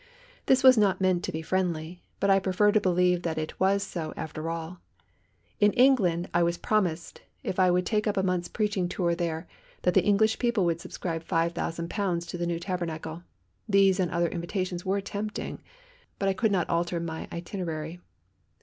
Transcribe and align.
This 0.47 0.63
was 0.63 0.79
not 0.79 0.99
meant 0.99 1.23
to 1.25 1.31
be 1.31 1.43
friendly, 1.43 2.01
but 2.19 2.31
I 2.31 2.39
prefer 2.39 2.71
to 2.71 2.81
believe 2.81 3.21
that 3.21 3.37
it 3.37 3.59
was 3.59 3.83
so 3.83 4.15
after 4.17 4.49
all. 4.49 4.79
In 5.59 5.73
England 5.73 6.27
I 6.33 6.41
was 6.41 6.57
promised, 6.57 7.21
if 7.43 7.59
I 7.59 7.69
would 7.69 7.85
take 7.85 8.07
up 8.07 8.17
a 8.17 8.23
month's 8.23 8.47
preaching 8.47 8.89
tour 8.89 9.13
there, 9.13 9.45
that 9.83 9.93
the 9.93 10.03
English 10.03 10.39
people 10.39 10.65
would 10.65 10.81
subscribe 10.81 11.21
five 11.21 11.51
thousand 11.53 11.91
pounds 11.91 12.25
to 12.25 12.37
the 12.39 12.47
new 12.47 12.57
Tabernacle. 12.57 13.21
These 13.69 13.99
and 13.99 14.09
other 14.09 14.27
invitations 14.29 14.83
were 14.83 15.01
tempting, 15.01 15.61
but 16.17 16.27
I 16.27 16.33
could 16.33 16.51
not 16.51 16.67
alter 16.67 16.99
my 16.99 17.27
itinerary. 17.31 17.99